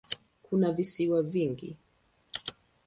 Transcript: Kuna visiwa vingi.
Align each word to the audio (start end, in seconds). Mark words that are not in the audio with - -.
Kuna 0.43 0.71
visiwa 0.73 1.21
vingi. 1.23 1.77